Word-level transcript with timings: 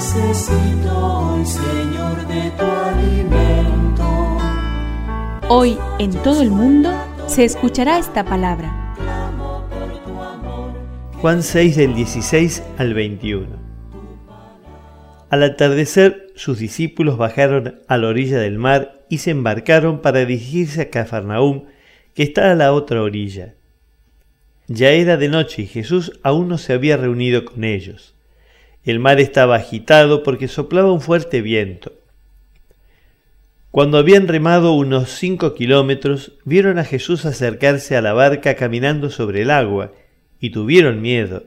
Necesito 0.00 0.96
hoy, 0.96 1.44
Señor, 1.44 2.26
de 2.26 2.50
tu 2.52 2.64
alimento. 2.64 4.38
Hoy 5.50 5.76
en 5.98 6.12
todo 6.22 6.40
el 6.40 6.48
mundo 6.48 6.90
se 7.26 7.44
escuchará 7.44 7.98
esta 7.98 8.24
palabra. 8.24 8.94
Juan 11.20 11.42
6 11.42 11.76
del 11.76 11.94
16 11.94 12.62
al 12.78 12.94
21. 12.94 13.46
Al 15.28 15.42
atardecer 15.42 16.28
sus 16.34 16.58
discípulos 16.58 17.18
bajaron 17.18 17.82
a 17.86 17.98
la 17.98 18.08
orilla 18.08 18.38
del 18.38 18.56
mar 18.56 19.04
y 19.10 19.18
se 19.18 19.32
embarcaron 19.32 20.00
para 20.00 20.20
dirigirse 20.20 20.80
a 20.80 20.88
Cafarnaúm, 20.88 21.64
que 22.14 22.22
está 22.22 22.50
a 22.50 22.54
la 22.54 22.72
otra 22.72 23.02
orilla. 23.02 23.54
Ya 24.66 24.88
era 24.92 25.18
de 25.18 25.28
noche 25.28 25.60
y 25.60 25.66
Jesús 25.66 26.18
aún 26.22 26.48
no 26.48 26.56
se 26.56 26.72
había 26.72 26.96
reunido 26.96 27.44
con 27.44 27.64
ellos. 27.64 28.14
El 28.90 28.98
mar 28.98 29.20
estaba 29.20 29.54
agitado 29.54 30.24
porque 30.24 30.48
soplaba 30.48 30.92
un 30.92 31.00
fuerte 31.00 31.42
viento. 31.42 31.92
Cuando 33.70 33.98
habían 33.98 34.26
remado 34.26 34.72
unos 34.72 35.10
cinco 35.10 35.54
kilómetros, 35.54 36.32
vieron 36.44 36.76
a 36.76 36.84
Jesús 36.84 37.24
acercarse 37.24 37.96
a 37.96 38.02
la 38.02 38.14
barca 38.14 38.56
caminando 38.56 39.08
sobre 39.08 39.42
el 39.42 39.52
agua, 39.52 39.92
y 40.40 40.50
tuvieron 40.50 41.00
miedo. 41.00 41.44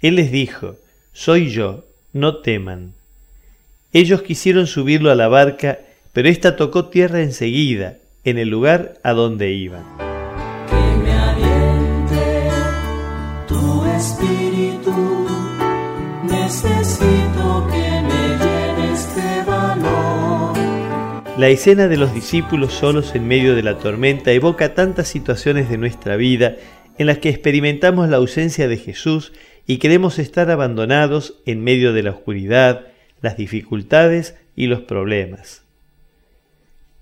Él 0.00 0.14
les 0.14 0.30
dijo, 0.30 0.76
Soy 1.12 1.50
yo, 1.50 1.84
no 2.12 2.36
teman. 2.36 2.92
Ellos 3.92 4.22
quisieron 4.22 4.68
subirlo 4.68 5.10
a 5.10 5.16
la 5.16 5.26
barca, 5.26 5.80
pero 6.12 6.28
ésta 6.28 6.54
tocó 6.54 6.86
tierra 6.90 7.22
enseguida, 7.22 7.96
en 8.22 8.38
el 8.38 8.50
lugar 8.50 9.00
a 9.02 9.14
donde 9.14 9.50
iban. 9.50 9.82
La 21.38 21.48
escena 21.48 21.86
de 21.86 21.98
los 21.98 22.14
discípulos 22.14 22.72
solos 22.72 23.14
en 23.14 23.28
medio 23.28 23.54
de 23.54 23.62
la 23.62 23.76
tormenta 23.76 24.32
evoca 24.32 24.72
tantas 24.72 25.06
situaciones 25.06 25.68
de 25.68 25.76
nuestra 25.76 26.16
vida 26.16 26.56
en 26.96 27.06
las 27.06 27.18
que 27.18 27.28
experimentamos 27.28 28.08
la 28.08 28.16
ausencia 28.16 28.68
de 28.68 28.78
Jesús 28.78 29.34
y 29.66 29.76
queremos 29.76 30.18
estar 30.18 30.50
abandonados 30.50 31.38
en 31.44 31.62
medio 31.62 31.92
de 31.92 32.02
la 32.02 32.12
oscuridad, 32.12 32.86
las 33.20 33.36
dificultades 33.36 34.34
y 34.56 34.66
los 34.66 34.80
problemas. 34.80 35.62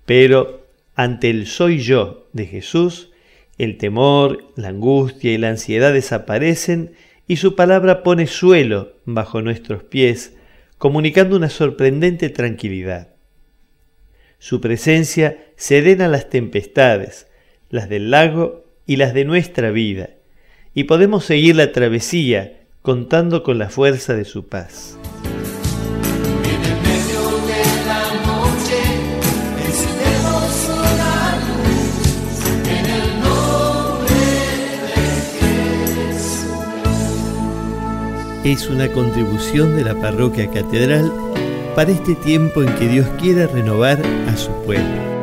Pero 0.05 0.67
ante 0.95 1.29
el 1.29 1.47
soy 1.47 1.79
yo 1.79 2.27
de 2.33 2.45
Jesús, 2.45 3.11
el 3.57 3.77
temor, 3.77 4.51
la 4.57 4.67
angustia 4.67 5.31
y 5.31 5.37
la 5.37 5.47
ansiedad 5.47 5.93
desaparecen 5.93 6.91
y 7.25 7.37
su 7.37 7.55
palabra 7.55 8.03
pone 8.03 8.27
suelo 8.27 8.95
bajo 9.05 9.41
nuestros 9.41 9.83
pies, 9.83 10.35
comunicando 10.77 11.37
una 11.37 11.49
sorprendente 11.49 12.29
tranquilidad. 12.29 13.14
Su 14.39 14.61
presencia 14.61 15.37
serena 15.55 16.07
las 16.07 16.29
tempestades, 16.29 17.27
las 17.69 17.89
del 17.89 18.11
lago 18.11 18.65
y 18.85 18.97
las 18.97 19.13
de 19.13 19.25
nuestra 19.25 19.71
vida, 19.71 20.09
y 20.73 20.83
podemos 20.83 21.25
seguir 21.25 21.55
la 21.55 21.71
travesía 21.71 22.61
contando 22.81 23.43
con 23.43 23.57
la 23.57 23.69
fuerza 23.69 24.13
de 24.13 24.25
su 24.25 24.47
paz. 24.47 24.97
Es 38.43 38.69
una 38.69 38.91
contribución 38.91 39.75
de 39.75 39.83
la 39.83 39.95
parroquia 39.95 40.51
catedral 40.51 41.11
para 41.75 41.91
este 41.91 42.15
tiempo 42.15 42.63
en 42.63 42.73
que 42.75 42.87
Dios 42.87 43.07
quiere 43.19 43.47
renovar 43.47 44.01
a 44.27 44.37
su 44.37 44.51
pueblo. 44.63 45.14